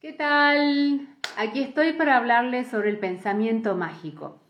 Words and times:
¿Qué 0.00 0.14
tal? 0.14 1.14
Aquí 1.36 1.60
estoy 1.60 1.92
para 1.92 2.16
hablarles 2.16 2.68
sobre 2.68 2.88
el 2.88 2.98
pensamiento 2.98 3.76
mágico. 3.76 4.40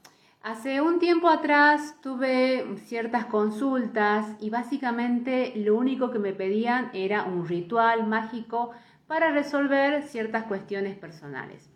Hace 0.43 0.81
un 0.81 1.01
tiempo 1.01 1.29
atrás 1.29 1.97
tuve 2.01 2.77
ciertas 2.85 3.25
consultas 3.25 4.37
y 4.39 4.49
básicamente 4.51 5.53
lo 5.57 5.75
único 5.75 6.13
que 6.13 6.21
me 6.21 6.33
pedían 6.35 6.89
era 6.95 7.25
un 7.25 7.49
ritual 7.49 8.07
mágico 8.07 8.71
para 9.09 9.33
resolver 9.33 10.05
ciertas 10.05 10.45
cuestiones 10.45 10.97
personales. 10.97 11.69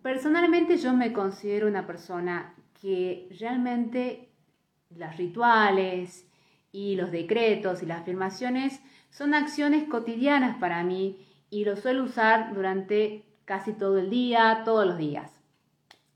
Personalmente 0.00 0.78
yo 0.78 0.94
me 0.94 1.12
considero 1.12 1.68
una 1.68 1.86
persona 1.86 2.54
que 2.80 3.28
realmente 3.38 4.30
los 4.88 5.14
rituales 5.18 6.26
y 6.72 6.96
los 6.96 7.12
decretos 7.12 7.82
y 7.82 7.86
las 7.86 8.00
afirmaciones 8.00 8.80
son 9.10 9.34
acciones 9.34 9.84
cotidianas 9.86 10.56
para 10.56 10.82
mí 10.82 11.28
y 11.52 11.66
lo 11.66 11.76
suelo 11.76 12.04
usar 12.04 12.54
durante 12.54 13.26
casi 13.44 13.74
todo 13.74 13.98
el 13.98 14.08
día, 14.08 14.62
todos 14.64 14.86
los 14.86 14.96
días. 14.96 15.30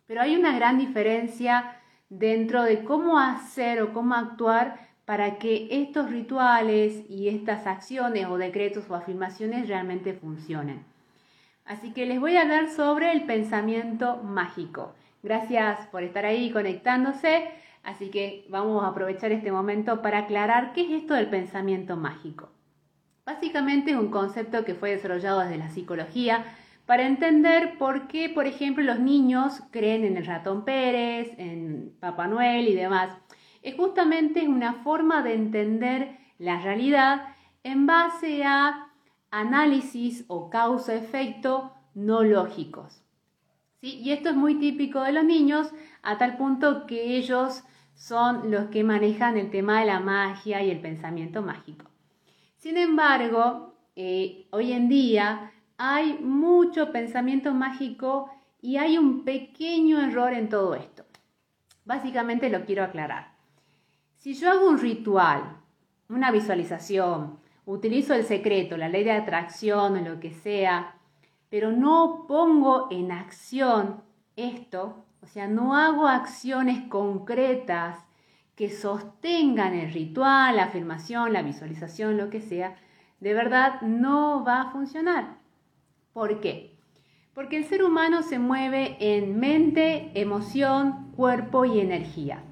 Pero 0.07 0.23
hay 0.23 0.35
una 0.35 0.57
gran 0.57 0.79
diferencia 0.79 1.77
dentro 2.09 2.63
de 2.63 2.85
cómo 2.85 3.19
hacer 3.19 3.83
o 3.83 3.93
cómo 3.93 4.15
actuar 4.15 4.81
para 5.05 5.37
que 5.37 5.69
estos 5.71 6.11
rituales 6.11 7.05
y 7.11 7.29
estas 7.29 7.67
acciones 7.67 8.27
o 8.27 8.39
decretos 8.39 8.89
o 8.89 8.95
afirmaciones 8.95 9.69
realmente 9.69 10.15
funcionen. 10.15 10.83
Así 11.67 11.93
que 11.93 12.07
les 12.07 12.19
voy 12.19 12.37
a 12.37 12.43
hablar 12.43 12.71
sobre 12.71 13.13
el 13.13 13.25
pensamiento 13.25 14.17
mágico. 14.23 14.95
Gracias 15.23 15.87
por 15.89 16.03
estar 16.03 16.25
ahí 16.25 16.51
conectándose. 16.51 17.51
Así 17.83 18.09
que 18.09 18.47
vamos 18.49 18.83
a 18.83 18.89
aprovechar 18.89 19.33
este 19.33 19.53
momento 19.53 20.01
para 20.01 20.21
aclarar 20.21 20.73
qué 20.73 20.87
es 20.87 21.03
esto 21.03 21.13
del 21.13 21.29
pensamiento 21.29 21.95
mágico. 21.95 22.49
Básicamente 23.27 23.91
es 23.91 23.97
un 23.97 24.13
concepto 24.13 24.65
que 24.65 24.77
fue 24.77 24.93
desarrollado 24.93 25.41
desde 25.41 25.59
la 25.59 25.69
psicología 25.69 26.45
para 26.87 27.09
entender 27.09 27.77
por 27.77 28.07
qué, 28.07 28.29
por 28.29 28.47
ejemplo, 28.47 28.85
los 28.85 29.01
niños 29.01 29.65
creen 29.73 30.05
en 30.05 30.17
el 30.17 30.25
ratón 30.25 30.65
Pérez, 30.65 31.35
en 31.37 31.93
Papá 31.99 32.29
Noel 32.29 32.69
y 32.69 32.77
demás. 32.77 33.11
Es 33.63 33.75
justamente 33.75 34.47
una 34.47 34.75
forma 34.85 35.25
de 35.25 35.35
entender 35.35 36.17
la 36.39 36.61
realidad 36.61 37.35
en 37.65 37.87
base 37.87 38.45
a 38.45 38.93
análisis 39.33 40.25
o 40.29 40.49
causa-efecto 40.49 41.73
no 41.95 42.23
lógicos. 42.23 43.03
¿Sí? 43.81 43.99
Y 44.05 44.13
esto 44.13 44.29
es 44.29 44.37
muy 44.37 44.61
típico 44.61 45.03
de 45.03 45.11
los 45.11 45.25
niños 45.25 45.73
a 46.05 46.17
tal 46.17 46.37
punto 46.37 46.87
que 46.87 47.17
ellos 47.17 47.65
son 47.95 48.53
los 48.53 48.67
que 48.67 48.85
manejan 48.85 49.37
el 49.37 49.51
tema 49.51 49.81
de 49.81 49.87
la 49.87 49.99
magia 49.99 50.63
y 50.63 50.71
el 50.71 50.81
pensamiento 50.81 51.43
mágico. 51.43 51.96
Sin 52.67 52.79
embargo, 52.79 53.77
eh, 53.95 54.49
hoy 54.51 54.73
en 54.73 54.89
día 54.89 55.53
hay 55.79 56.15
mucho 56.15 56.91
pensamiento 56.91 57.55
mágico 57.55 58.29
y 58.61 58.77
hay 58.77 58.99
un 58.99 59.25
pequeño 59.25 60.01
error 60.01 60.33
en 60.33 60.49
todo 60.49 60.75
esto. 60.75 61.05
Básicamente 61.85 62.51
lo 62.51 62.65
quiero 62.65 62.83
aclarar. 62.83 63.37
Si 64.17 64.35
yo 64.35 64.51
hago 64.51 64.69
un 64.69 64.81
ritual, 64.81 65.59
una 66.09 66.33
visualización, 66.33 67.39
utilizo 67.67 68.15
el 68.15 68.25
secreto, 68.25 68.77
la 68.77 68.89
ley 68.89 69.05
de 69.05 69.13
atracción 69.13 69.99
o 69.99 70.01
lo 70.01 70.19
que 70.19 70.33
sea, 70.33 70.97
pero 71.49 71.71
no 71.71 72.25
pongo 72.27 72.89
en 72.91 73.13
acción 73.13 74.03
esto, 74.35 75.05
o 75.23 75.29
sea, 75.29 75.47
no 75.47 75.77
hago 75.77 76.09
acciones 76.09 76.89
concretas 76.89 78.06
que 78.57 78.71
sostengan 78.71 79.75
el 79.75 79.93
ritual, 79.93 80.57
la 80.57 80.65
afirmación, 80.65 81.33
la 81.33 81.43
visualización, 81.43 82.17
lo 82.17 82.31
que 82.31 82.41
sea, 82.41 82.75
de 83.21 83.35
verdad 83.35 83.83
no 83.83 84.45
va 84.45 84.63
a 84.63 84.71
funcionar. 84.71 85.37
¿Por 86.15 86.41
qué? 86.41 86.75
Porque 87.35 87.59
el 87.59 87.65
ser 87.65 87.85
humano 87.85 88.23
se 88.23 88.39
mueve 88.39 88.97
en 88.99 89.39
mente, 89.39 90.11
emoción, 90.15 91.13
cuerpo 91.15 91.67
y 91.67 91.81
energía. 91.81 92.43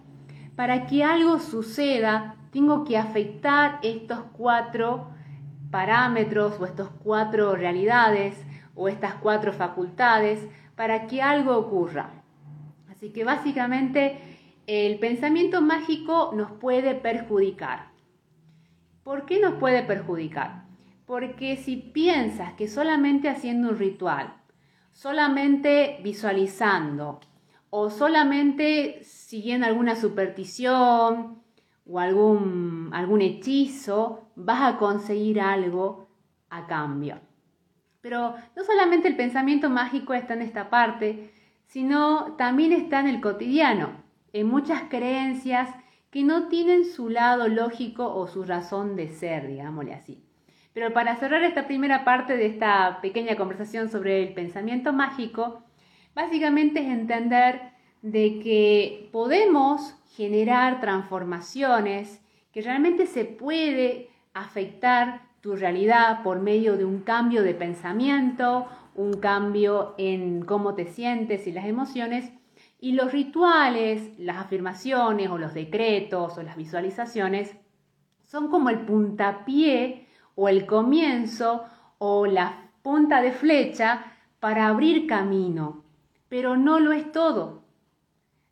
Para 0.57 0.87
que 0.87 1.03
algo 1.03 1.39
suceda, 1.39 2.37
tengo 2.53 2.85
que 2.85 2.99
afectar 2.99 3.79
estos 3.83 4.21
cuatro 4.37 5.09
parámetros 5.71 6.61
o 6.61 6.67
estas 6.67 6.89
cuatro 7.03 7.57
realidades 7.57 8.37
o 8.75 8.89
estas 8.89 9.15
cuatro 9.15 9.55
facultades 9.55 10.47
para 10.77 11.07
que 11.07 11.23
algo 11.23 11.57
ocurra. 11.57 12.11
Así 12.91 13.11
que 13.11 13.25
básicamente 13.25 14.34
el 14.67 14.99
pensamiento 14.99 15.61
mágico 15.61 16.33
nos 16.35 16.53
puede 16.53 16.95
perjudicar. 16.95 17.91
¿Por 19.03 19.27
qué 19.27 19.39
nos 19.39 19.55
puede 19.55 19.83
perjudicar? 19.83 20.65
Porque 21.05 21.57
si 21.57 21.77
piensas 21.77 22.55
que 22.55 22.67
solamente 22.67 23.29
haciendo 23.29 23.69
un 23.71 23.79
ritual, 23.79 24.35
solamente 24.93 26.01
visualizando 26.03 27.21
o 27.69 27.91
solamente 27.91 29.05
siguiendo 29.05 29.67
alguna 29.67 29.97
superstición 29.97 31.43
o 31.87 32.01
algún, 32.01 32.89
algún 32.95 33.21
hechizo, 33.21 34.31
vas 34.35 34.75
a 34.75 34.79
conseguir 34.79 35.41
algo 35.41 36.09
a 36.49 36.67
cambio. 36.67 37.21
Pero 38.01 38.35
no 38.57 38.65
solamente 38.65 39.09
el 39.09 39.17
pensamiento 39.17 39.69
mágico 39.69 40.15
está 40.15 40.33
en 40.33 40.43
esta 40.43 40.71
parte, 40.71 41.35
sino 41.67 42.35
también 42.37 42.73
está 42.73 43.01
en 43.01 43.09
el 43.09 43.21
cotidiano 43.21 44.04
en 44.35 44.49
muchas 44.49 44.83
creencias 44.91 45.71
que 46.11 46.25
no 46.25 46.49
tienen 46.49 46.85
su 46.85 47.09
lado 47.09 47.49
lógico 47.49 48.13
o 48.15 48.27
su 48.27 48.43
razón 48.43 48.97
de 48.97 49.09
ser, 49.09 49.47
digámosle 49.47 49.95
así. 49.95 50.23
Pero 50.73 50.93
para 50.93 51.17
cerrar 51.17 51.43
esta 51.45 51.69
primera 51.69 52.05
parte 52.05 52.37
de 52.37 52.47
esta 52.47 52.99
pequeña 53.01 53.37
conversación 53.37 53.89
sobre 53.89 54.23
el 54.23 54.35
pensamiento 54.35 54.93
mágico, 54.93 55.63
básicamente 56.17 56.81
es 56.81 56.89
entender 56.89 57.61
de 58.03 58.41
que 58.41 59.09
podemos 59.13 59.95
generar 60.17 60.81
transformaciones, 60.81 62.21
que 62.53 62.61
realmente 62.61 63.07
se 63.07 63.25
puede 63.25 64.11
afectar 64.35 65.23
tu 65.41 65.55
realidad 65.55 66.25
por 66.25 66.41
medio 66.41 66.77
de 66.77 66.85
un 66.85 67.03
cambio 67.03 67.45
de 67.45 67.55
pensamiento, 67.55 68.67
un 68.97 69.15
cambio 69.15 69.95
en 69.97 70.45
cómo 70.45 70.75
te 70.75 70.87
sientes 70.87 71.47
y 71.47 71.53
las 71.53 71.67
emociones, 71.67 72.33
y 72.85 72.93
los 72.93 73.13
rituales, 73.13 74.13
las 74.19 74.37
afirmaciones 74.37 75.31
o 75.31 75.39
los 75.39 75.55
decretos 75.55 76.37
o 76.37 76.43
las 76.43 76.55
visualizaciones 76.55 77.57
son 78.25 78.51
como 78.51 78.69
el 78.69 78.81
puntapié 78.81 80.07
o 80.35 80.51
el 80.51 80.67
comienzo 80.67 81.65
o 81.97 82.27
la 82.27 82.73
punta 82.83 83.23
de 83.23 83.33
flecha 83.33 84.05
para 84.39 84.69
abrir 84.69 85.07
camino. 85.07 85.83
Pero 86.29 86.59
no 86.59 86.79
lo 86.79 86.93
es 86.93 87.11
todo. 87.11 87.63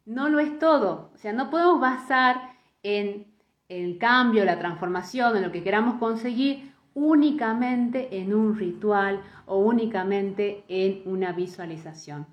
No 0.07 0.31
lo 0.31 0.39
es 0.39 0.59
todo. 0.59 1.11
O 1.13 1.19
sea, 1.19 1.35
no 1.35 1.51
podemos 1.51 1.79
basar 1.79 2.55
en 2.83 3.27
el 3.69 3.99
cambio, 3.99 4.47
la 4.47 4.59
transformación, 4.59 5.37
en 5.37 5.43
lo 5.43 5.53
que 5.53 5.63
queramos 5.63 5.97
conseguir 5.97 6.73
únicamente 6.95 8.19
en 8.19 8.33
un 8.33 8.57
ritual 8.57 9.21
o 9.45 9.59
únicamente 9.59 10.65
en 10.69 11.03
una 11.05 11.33
visualización. 11.33 12.27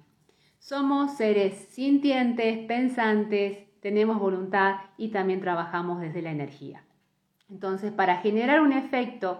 Somos 0.60 1.16
seres 1.16 1.56
sintientes, 1.72 2.60
pensantes, 2.68 3.58
tenemos 3.80 4.20
voluntad 4.20 4.76
y 4.98 5.08
también 5.08 5.40
trabajamos 5.40 6.02
desde 6.02 6.22
la 6.22 6.32
energía. 6.32 6.84
Entonces, 7.50 7.92
para 7.92 8.18
generar 8.18 8.62
un 8.62 8.74
efecto 8.74 9.40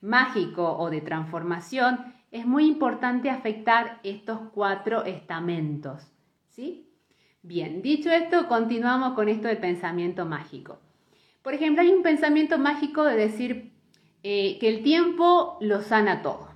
mágico 0.00 0.76
o 0.76 0.90
de 0.90 1.00
transformación, 1.00 2.12
es 2.30 2.44
muy 2.44 2.66
importante 2.66 3.30
afectar 3.30 4.00
estos 4.02 4.40
cuatro 4.52 5.04
estamentos. 5.04 6.12
¿Sí? 6.50 6.90
Bien, 7.42 7.80
dicho 7.80 8.10
esto, 8.10 8.48
continuamos 8.48 9.14
con 9.14 9.28
esto 9.28 9.48
del 9.48 9.58
pensamiento 9.58 10.26
mágico. 10.26 10.80
Por 11.42 11.54
ejemplo, 11.54 11.82
hay 11.82 11.90
un 11.90 12.02
pensamiento 12.02 12.58
mágico 12.58 13.04
de 13.04 13.16
decir 13.16 13.72
eh, 14.22 14.58
que 14.58 14.68
el 14.68 14.82
tiempo 14.82 15.56
lo 15.60 15.80
sana 15.82 16.20
todo. 16.20 16.47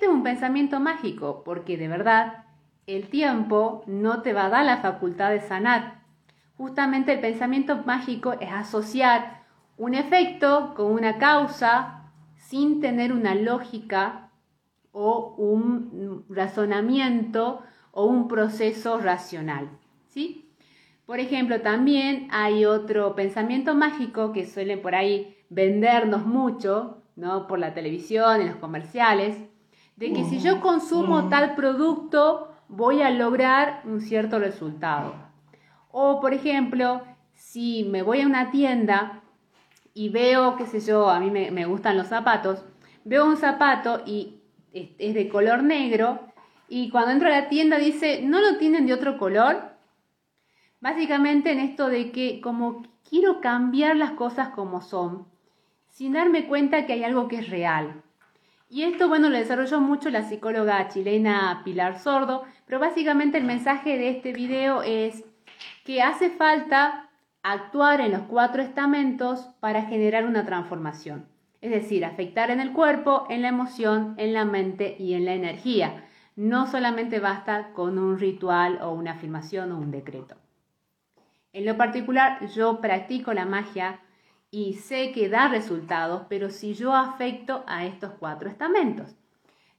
Este 0.00 0.08
es 0.10 0.16
un 0.16 0.22
pensamiento 0.22 0.80
mágico 0.80 1.42
porque 1.44 1.76
de 1.76 1.86
verdad 1.86 2.44
el 2.86 3.10
tiempo 3.10 3.84
no 3.86 4.22
te 4.22 4.32
va 4.32 4.46
a 4.46 4.48
dar 4.48 4.64
la 4.64 4.78
facultad 4.78 5.28
de 5.28 5.42
sanar. 5.42 6.00
Justamente 6.56 7.12
el 7.12 7.20
pensamiento 7.20 7.82
mágico 7.84 8.32
es 8.40 8.50
asociar 8.50 9.42
un 9.76 9.92
efecto 9.92 10.72
con 10.74 10.90
una 10.90 11.18
causa 11.18 12.10
sin 12.36 12.80
tener 12.80 13.12
una 13.12 13.34
lógica 13.34 14.30
o 14.90 15.34
un 15.36 16.24
razonamiento 16.30 17.60
o 17.90 18.06
un 18.06 18.26
proceso 18.26 19.00
racional. 19.00 19.68
¿sí? 20.08 20.50
Por 21.04 21.20
ejemplo, 21.20 21.60
también 21.60 22.26
hay 22.30 22.64
otro 22.64 23.14
pensamiento 23.14 23.74
mágico 23.74 24.32
que 24.32 24.46
suelen 24.46 24.80
por 24.80 24.94
ahí 24.94 25.36
vendernos 25.50 26.24
mucho, 26.24 27.02
¿no? 27.16 27.46
Por 27.46 27.58
la 27.58 27.74
televisión, 27.74 28.40
en 28.40 28.46
los 28.46 28.56
comerciales, 28.56 29.49
de 30.00 30.14
que 30.14 30.24
si 30.24 30.40
yo 30.40 30.62
consumo 30.62 31.28
tal 31.28 31.54
producto 31.54 32.48
voy 32.68 33.02
a 33.02 33.10
lograr 33.10 33.82
un 33.84 34.00
cierto 34.00 34.38
resultado. 34.38 35.12
O, 35.90 36.22
por 36.22 36.32
ejemplo, 36.32 37.02
si 37.34 37.84
me 37.84 38.00
voy 38.00 38.22
a 38.22 38.26
una 38.26 38.50
tienda 38.50 39.20
y 39.92 40.08
veo, 40.08 40.56
qué 40.56 40.64
sé 40.64 40.80
yo, 40.80 41.10
a 41.10 41.20
mí 41.20 41.30
me, 41.30 41.66
gustan 41.66 41.98
los 41.98 42.06
zapatos, 42.06 42.64
veo 43.04 43.26
un 43.26 43.36
zapato 43.36 44.00
y 44.06 44.40
es 44.72 45.14
de 45.14 45.28
color 45.28 45.62
negro 45.62 46.32
y 46.66 46.88
cuando 46.88 47.10
entro 47.10 47.28
a 47.28 47.32
la 47.32 47.48
tienda 47.50 47.76
dice, 47.76 48.22
¿no 48.22 48.40
lo 48.40 48.56
tienen 48.56 48.86
de 48.86 48.94
otro 48.94 49.18
color? 49.18 49.74
Básicamente 50.80 51.52
en 51.52 51.58
esto 51.58 51.88
de 51.88 52.10
que 52.10 52.40
como 52.40 52.86
quiero 53.06 53.42
cambiar 53.42 53.96
las 53.96 54.12
cosas 54.12 54.48
como 54.48 54.80
son, 54.80 55.26
sin 55.88 56.14
darme 56.14 56.46
cuenta 56.46 56.86
que 56.86 56.94
hay 56.94 57.04
algo 57.04 57.28
que 57.28 57.40
es 57.40 57.50
real. 57.50 58.02
Y 58.72 58.84
esto, 58.84 59.08
bueno, 59.08 59.28
lo 59.28 59.36
desarrolló 59.36 59.80
mucho 59.80 60.10
la 60.10 60.22
psicóloga 60.22 60.86
chilena 60.86 61.62
Pilar 61.64 61.98
Sordo, 61.98 62.44
pero 62.66 62.78
básicamente 62.78 63.36
el 63.36 63.42
mensaje 63.42 63.98
de 63.98 64.10
este 64.10 64.32
video 64.32 64.84
es 64.84 65.24
que 65.84 66.02
hace 66.02 66.30
falta 66.30 67.10
actuar 67.42 68.00
en 68.00 68.12
los 68.12 68.22
cuatro 68.22 68.62
estamentos 68.62 69.48
para 69.58 69.82
generar 69.86 70.24
una 70.24 70.46
transformación. 70.46 71.26
Es 71.60 71.72
decir, 71.72 72.04
afectar 72.04 72.52
en 72.52 72.60
el 72.60 72.72
cuerpo, 72.72 73.26
en 73.28 73.42
la 73.42 73.48
emoción, 73.48 74.14
en 74.18 74.32
la 74.32 74.44
mente 74.44 74.94
y 75.00 75.14
en 75.14 75.24
la 75.24 75.34
energía. 75.34 76.04
No 76.36 76.68
solamente 76.68 77.18
basta 77.18 77.72
con 77.72 77.98
un 77.98 78.20
ritual 78.20 78.78
o 78.82 78.92
una 78.92 79.12
afirmación 79.12 79.72
o 79.72 79.78
un 79.78 79.90
decreto. 79.90 80.36
En 81.52 81.64
lo 81.64 81.76
particular, 81.76 82.46
yo 82.54 82.80
practico 82.80 83.34
la 83.34 83.46
magia 83.46 83.98
y 84.50 84.74
sé 84.74 85.12
que 85.12 85.28
da 85.28 85.48
resultados, 85.48 86.22
pero 86.28 86.50
si 86.50 86.74
yo 86.74 86.94
afecto 86.94 87.64
a 87.66 87.84
estos 87.84 88.12
cuatro 88.18 88.48
estamentos. 88.48 89.14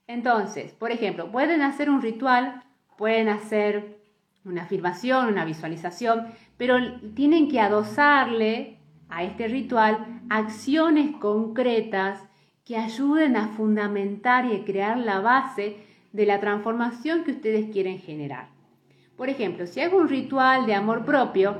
Entonces, 0.06 0.72
por 0.72 0.90
ejemplo, 0.90 1.30
pueden 1.30 1.62
hacer 1.62 1.90
un 1.90 2.02
ritual, 2.02 2.62
pueden 2.96 3.28
hacer 3.28 3.98
una 4.44 4.62
afirmación, 4.62 5.28
una 5.28 5.44
visualización, 5.44 6.26
pero 6.56 6.76
tienen 7.14 7.48
que 7.48 7.60
adosarle 7.60 8.78
a 9.08 9.24
este 9.24 9.46
ritual 9.46 10.22
acciones 10.30 11.14
concretas 11.16 12.20
que 12.64 12.76
ayuden 12.76 13.36
a 13.36 13.48
fundamentar 13.48 14.46
y 14.46 14.56
a 14.56 14.64
crear 14.64 14.96
la 14.96 15.20
base 15.20 15.76
de 16.12 16.26
la 16.26 16.40
transformación 16.40 17.24
que 17.24 17.32
ustedes 17.32 17.70
quieren 17.70 17.98
generar. 17.98 18.48
Por 19.16 19.28
ejemplo, 19.28 19.66
si 19.66 19.80
hago 19.80 19.98
un 19.98 20.08
ritual 20.08 20.66
de 20.66 20.74
amor 20.74 21.04
propio 21.04 21.56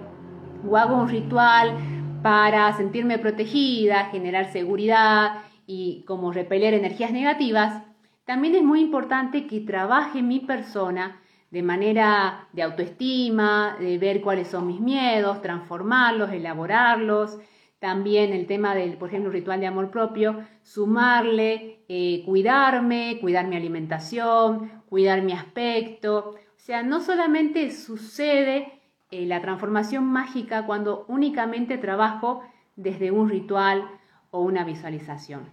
o 0.69 0.77
hago 0.77 0.97
un 0.97 1.09
ritual 1.09 1.77
para 2.23 2.73
sentirme 2.77 3.19
protegida, 3.19 4.07
generar 4.07 4.53
seguridad 4.53 5.43
y 5.67 6.05
como 6.07 6.33
repeler 6.33 6.75
energías 6.75 7.13
negativas, 7.13 7.83
también 8.25 8.55
es 8.55 8.63
muy 8.63 8.81
importante 8.81 9.47
que 9.47 9.61
trabaje 9.61 10.23
mi 10.23 10.41
persona 10.41 11.21
de 11.51 11.63
manera 11.63 12.49
de 12.53 12.63
autoestima, 12.63 13.77
de 13.79 13.99
ver 13.99 14.23
cuáles 14.23 14.49
son 14.49 14.67
mis 14.67 14.81
miedos, 14.81 15.43
transformarlos, 15.43 16.33
elaborarlos. 16.33 17.39
También 17.79 18.33
el 18.33 18.47
tema 18.47 18.75
del, 18.75 18.97
por 18.97 19.09
ejemplo, 19.09 19.31
ritual 19.31 19.61
de 19.61 19.67
amor 19.67 19.91
propio, 19.91 20.45
sumarle, 20.63 21.85
eh, 21.89 22.23
cuidarme, 22.25 23.19
cuidar 23.21 23.49
mi 23.49 23.57
alimentación, 23.57 24.83
cuidar 24.89 25.23
mi 25.23 25.33
aspecto. 25.33 26.31
O 26.31 26.59
sea, 26.65 26.83
no 26.83 27.01
solamente 27.01 27.71
sucede 27.73 28.82
eh, 29.13 29.27
la 29.27 29.43
transformación 29.43 30.05
mágica 30.07 30.65
cuando 30.65 31.05
únicamente 31.07 31.77
trabajo 31.77 32.43
desde 32.77 33.11
un 33.11 33.29
ritual 33.29 33.87
o 34.31 34.41
una 34.41 34.65
visualización. 34.65 35.51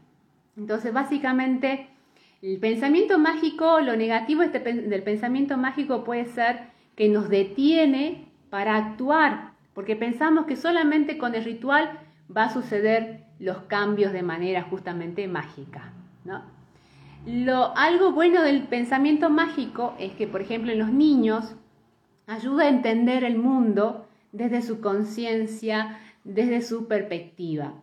Entonces, 0.55 0.93
básicamente, 0.93 1.89
el 2.41 2.57
pensamiento 2.59 3.19
mágico, 3.19 3.81
lo 3.81 3.97
negativo 3.97 4.43
este 4.43 4.59
del 4.59 5.03
pensamiento 5.03 5.57
mágico 5.57 6.05
puede 6.05 6.25
ser 6.25 6.69
que 6.95 7.09
nos 7.09 7.27
detiene 7.27 8.31
para 8.49 8.77
actuar, 8.77 9.51
porque 9.73 9.97
pensamos 9.97 10.45
que 10.45 10.55
solamente 10.55 11.17
con 11.17 11.35
el 11.35 11.43
ritual 11.43 11.99
va 12.35 12.45
a 12.45 12.53
suceder 12.53 13.25
los 13.39 13.57
cambios 13.63 14.13
de 14.13 14.23
manera 14.23 14.63
justamente 14.63 15.27
mágica. 15.27 15.91
Lo, 17.25 17.75
algo 17.77 18.13
bueno 18.13 18.41
del 18.41 18.63
pensamiento 18.63 19.29
mágico 19.29 19.95
es 19.99 20.13
que, 20.13 20.27
por 20.27 20.41
ejemplo, 20.41 20.71
en 20.71 20.79
los 20.79 20.93
niños 20.93 21.55
ayuda 22.29 22.65
a 22.65 22.69
entender 22.69 23.23
el 23.23 23.37
mundo 23.37 24.05
desde 24.31 24.61
su 24.61 24.81
conciencia, 24.81 25.97
desde 26.23 26.61
su 26.61 26.87
perspectiva. 26.87 27.73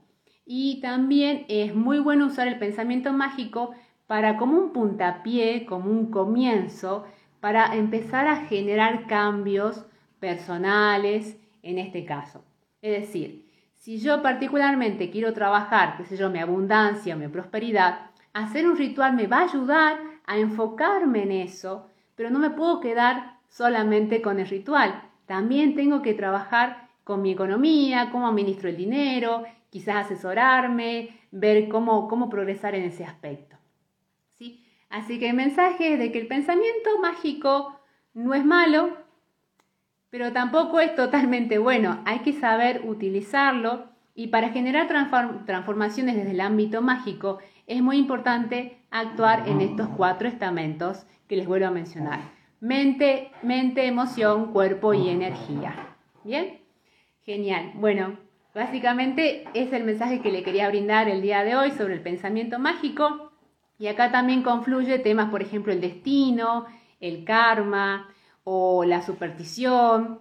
Y 0.46 0.80
también 0.80 1.44
es 1.48 1.74
muy 1.74 1.98
bueno 1.98 2.26
usar 2.26 2.46
el 2.46 2.58
pensamiento 2.58 3.12
mágico 3.12 3.74
para 4.06 4.36
como 4.36 4.56
un 4.56 4.72
puntapié, 4.72 5.66
como 5.66 5.90
un 5.90 6.12
comienzo, 6.12 7.04
para 7.40 7.74
empezar 7.74 8.28
a 8.28 8.46
generar 8.46 9.08
cambios 9.08 9.84
personales 10.20 11.36
en 11.62 11.78
este 11.78 12.04
caso. 12.04 12.44
Es 12.82 13.00
decir, 13.00 13.50
si 13.74 13.98
yo 13.98 14.22
particularmente 14.22 15.10
quiero 15.10 15.32
trabajar, 15.32 15.96
qué 15.96 16.04
sé 16.04 16.16
yo, 16.16 16.30
mi 16.30 16.38
abundancia, 16.38 17.16
mi 17.16 17.26
prosperidad, 17.26 18.10
hacer 18.32 18.68
un 18.68 18.76
ritual 18.76 19.14
me 19.14 19.26
va 19.26 19.38
a 19.38 19.44
ayudar 19.44 19.98
a 20.24 20.38
enfocarme 20.38 21.24
en 21.24 21.32
eso, 21.32 21.88
pero 22.14 22.30
no 22.30 22.38
me 22.38 22.50
puedo 22.50 22.78
quedar 22.78 23.35
solamente 23.48 24.22
con 24.22 24.40
el 24.40 24.48
ritual. 24.48 25.02
También 25.26 25.74
tengo 25.74 26.02
que 26.02 26.14
trabajar 26.14 26.88
con 27.04 27.22
mi 27.22 27.32
economía, 27.32 28.10
cómo 28.10 28.26
administro 28.28 28.68
el 28.68 28.76
dinero, 28.76 29.44
quizás 29.70 30.06
asesorarme, 30.06 31.20
ver 31.30 31.68
cómo, 31.68 32.08
cómo 32.08 32.28
progresar 32.28 32.74
en 32.74 32.84
ese 32.84 33.04
aspecto. 33.04 33.56
Así 34.88 35.18
que 35.18 35.28
el 35.28 35.36
mensaje 35.36 35.94
es 35.94 35.98
de 35.98 36.12
que 36.12 36.20
el 36.20 36.28
pensamiento 36.28 36.98
mágico 37.00 37.78
no 38.14 38.34
es 38.34 38.44
malo, 38.44 38.96
pero 40.10 40.32
tampoco 40.32 40.80
es 40.80 40.94
totalmente 40.94 41.58
bueno. 41.58 42.00
Hay 42.04 42.20
que 42.20 42.32
saber 42.32 42.82
utilizarlo 42.84 43.86
y 44.14 44.28
para 44.28 44.50
generar 44.50 44.88
transformaciones 45.44 46.16
desde 46.16 46.30
el 46.30 46.40
ámbito 46.40 46.80
mágico 46.82 47.38
es 47.66 47.82
muy 47.82 47.98
importante 47.98 48.78
actuar 48.90 49.48
en 49.48 49.60
estos 49.60 49.88
cuatro 49.88 50.28
estamentos 50.28 51.04
que 51.28 51.36
les 51.36 51.46
vuelvo 51.46 51.66
a 51.66 51.70
mencionar. 51.70 52.20
Mente, 52.66 53.30
mente, 53.44 53.86
emoción, 53.86 54.46
cuerpo 54.52 54.92
y 54.92 55.08
energía. 55.08 55.94
¿Bien? 56.24 56.58
Genial. 57.22 57.70
Bueno, 57.76 58.16
básicamente 58.56 59.44
es 59.54 59.72
el 59.72 59.84
mensaje 59.84 60.20
que 60.20 60.32
le 60.32 60.42
quería 60.42 60.68
brindar 60.68 61.08
el 61.08 61.22
día 61.22 61.44
de 61.44 61.54
hoy 61.54 61.70
sobre 61.70 61.94
el 61.94 62.00
pensamiento 62.00 62.58
mágico. 62.58 63.30
Y 63.78 63.86
acá 63.86 64.10
también 64.10 64.42
confluye 64.42 64.98
temas, 64.98 65.30
por 65.30 65.42
ejemplo, 65.42 65.72
el 65.72 65.80
destino, 65.80 66.66
el 66.98 67.22
karma 67.22 68.08
o 68.42 68.82
la 68.82 69.00
superstición, 69.00 70.18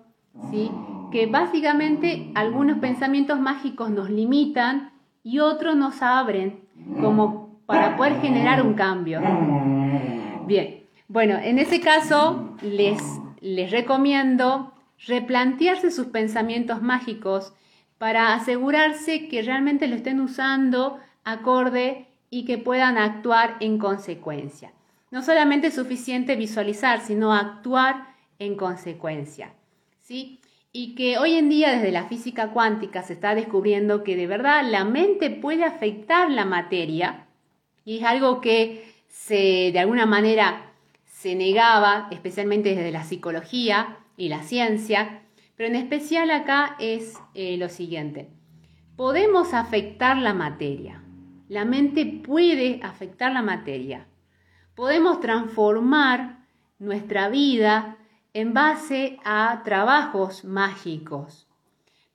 ¿sí? 0.52 0.70
que 1.12 1.26
básicamente 1.26 2.30
algunos 2.36 2.78
pensamientos 2.78 3.40
mágicos 3.40 3.90
nos 3.90 4.12
limitan 4.12 4.92
y 5.24 5.40
otros 5.40 5.76
nos 5.76 6.04
abren 6.04 6.60
como 7.02 7.60
para 7.66 7.98
poder 7.98 8.22
generar 8.22 8.62
un 8.62 8.76
cambio. 8.76 9.20
Bien, 10.46 10.85
bueno, 11.08 11.38
en 11.38 11.60
ese 11.60 11.82
caso 11.82 12.58
les, 12.62 13.02
les 13.42 13.72
recomiendo 13.72 14.74
replantearse 15.08 15.92
sus 15.92 16.08
pensamientos 16.08 16.82
mágicos 16.82 17.54
para 17.98 18.34
asegurarse 18.34 19.28
que 19.28 19.42
realmente 19.42 19.88
lo 19.88 19.96
estén 19.96 20.20
usando 20.20 21.00
acorde 21.24 22.08
y 22.30 22.46
que 22.46 22.58
puedan 22.58 22.98
actuar 22.98 23.58
en 23.60 23.78
consecuencia. 23.78 24.74
No 25.12 25.22
solamente 25.22 25.68
es 25.68 25.76
suficiente 25.76 26.36
visualizar, 26.36 27.00
sino 27.00 27.34
actuar 27.34 28.16
en 28.40 28.56
consecuencia. 28.56 29.54
¿sí? 30.02 30.42
Y 30.72 30.96
que 30.96 31.18
hoy 31.18 31.36
en 31.36 31.50
día 31.50 31.72
desde 31.72 31.92
la 31.92 32.06
física 32.06 32.50
cuántica 32.50 33.04
se 33.04 33.14
está 33.14 33.36
descubriendo 33.36 34.04
que 34.04 34.16
de 34.16 34.28
verdad 34.28 34.64
la 34.70 34.84
mente 34.84 35.30
puede 35.30 35.64
afectar 35.64 36.30
la 36.30 36.46
materia 36.46 37.28
y 37.86 38.00
es 38.00 38.04
algo 38.04 38.42
que 38.42 38.94
se 39.08 39.72
de 39.72 39.80
alguna 39.80 40.06
manera 40.06 40.65
se 41.26 41.34
negaba, 41.34 42.08
especialmente 42.12 42.76
desde 42.76 42.92
la 42.92 43.04
psicología 43.04 43.98
y 44.16 44.30
la 44.30 44.44
ciencia, 44.44 45.24
pero 45.56 45.68
en 45.68 45.76
especial 45.76 46.30
acá 46.30 46.76
es 46.78 47.20
eh, 47.34 47.58
lo 47.58 47.68
siguiente. 47.68 48.30
Podemos 48.96 49.56
afectar 49.56 50.18
la 50.18 50.36
materia. 50.36 51.02
La 51.50 51.66
mente 51.66 52.06
puede 52.06 52.80
afectar 52.84 53.32
la 53.32 53.42
materia. 53.42 54.06
Podemos 54.76 55.20
transformar 55.20 56.46
nuestra 56.78 57.28
vida 57.30 57.98
en 58.36 58.54
base 58.54 59.18
a 59.26 59.64
trabajos 59.66 60.46
mágicos. 60.46 61.48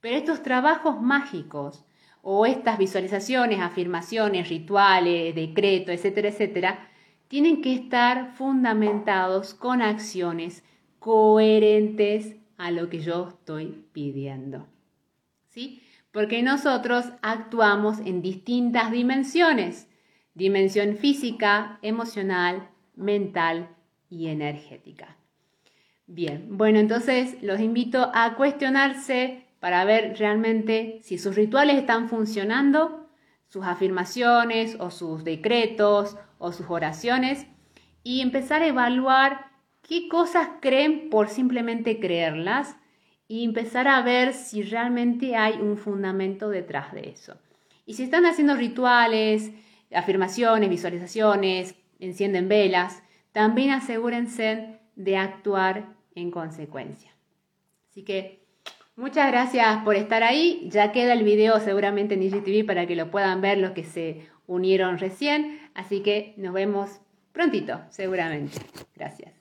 Pero 0.01 0.19
estos 0.19 0.45
trabajos 0.45 1.03
mágicos 1.03 1.85
o 2.23 2.47
estas 2.47 2.79
visualizaciones, 2.79 3.59
afirmaciones, 3.59 4.49
rituales, 4.49 5.35
decretos, 5.35 5.97
etcétera, 5.97 6.29
etcétera, 6.29 6.90
tienen 7.31 7.63
que 7.63 7.73
estar 7.73 8.35
fundamentados 8.35 9.55
con 9.55 9.81
acciones 9.81 10.63
coherentes 10.99 12.37
a 12.59 12.71
lo 12.71 12.91
que 12.91 12.99
yo 12.99 13.29
estoy 13.29 13.87
pidiendo. 13.93 14.67
¿Sí? 15.49 15.83
porque 16.13 16.43
nosotros 16.43 17.07
actuamos 17.23 17.99
en 18.01 18.23
distintas 18.23 18.91
dimensiones, 18.91 19.89
dimensión 20.35 20.97
física, 20.97 21.79
emocional, 21.83 22.69
mental 22.97 23.69
y 24.09 24.29
energética. 24.29 25.17
Bien, 26.07 26.47
bueno, 26.51 26.81
entonces 26.81 27.41
los 27.43 27.61
invito 27.61 28.11
a 28.13 28.35
cuestionarse 28.35 29.47
para 29.61 29.85
ver 29.85 30.17
realmente 30.19 30.99
si 31.03 31.19
sus 31.19 31.37
rituales 31.37 31.77
están 31.77 32.09
funcionando, 32.09 33.10
sus 33.51 33.67
afirmaciones 33.67 34.77
o 34.79 34.91
sus 34.91 35.25
decretos 35.25 36.17
o 36.39 36.53
sus 36.53 36.71
oraciones 36.71 37.47
y 38.03 38.23
empezar 38.23 38.63
a 38.63 38.69
evaluar 38.69 39.51
qué 39.83 40.09
cosas 40.09 40.49
creen 40.61 41.11
por 41.11 41.29
simplemente 41.29 41.99
creerlas 41.99 42.77
y 43.27 43.45
empezar 43.45 43.89
a 43.89 44.01
ver 44.03 44.33
si 44.33 44.63
realmente 44.63 45.37
hay 45.37 45.55
un 45.61 45.77
fundamento 45.77 46.49
detrás 46.49 46.93
de 46.93 47.11
eso. 47.11 47.37
Y 47.87 47.95
si 47.95 48.05
están 48.05 48.25
haciendo 48.25 48.55
rituales, 48.55 49.51
afirmaciones, 49.93 50.71
visualizaciones, 50.71 51.75
encienden 51.99 52.49
velas, 52.49 53.03
también 53.33 53.71
asegúrense 53.71 54.79
de 54.95 55.17
actuar 55.17 55.97
en 56.15 56.31
consecuencia. 56.31 57.11
Así 57.89 58.05
que 58.05 58.40
muchas 59.01 59.31
gracias 59.31 59.83
por 59.83 59.97
estar 59.97 60.23
ahí. 60.23 60.69
Ya 60.71 60.93
queda 60.93 61.15
el 61.15 61.25
video 61.25 61.59
seguramente 61.61 62.15
en 62.15 62.23
IGTV 62.23 62.67
para 62.67 62.87
que 62.87 62.95
lo 62.95 63.11
puedan 63.11 63.41
ver 63.41 63.59
los 63.59 63.73
que 63.73 63.85
se 63.85 64.29
unieron 64.47 64.99
recién. 64.99 65.59
Así 65.75 66.01
que 66.01 66.35
nos 66.37 66.53
vemos 66.53 67.01
prontito, 67.33 67.81
seguramente. 67.91 68.59
Gracias. 68.95 69.40